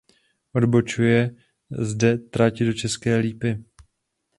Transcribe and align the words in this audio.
Odbočuje 0.53 1.35
zde 1.79 2.17
trať 2.17 2.61
do 2.63 2.73
České 2.73 3.15
Lípy. 3.17 3.63